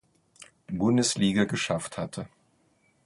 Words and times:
Bundesliga 0.71 1.43
geschafft 1.45 1.99
hatte. 1.99 2.27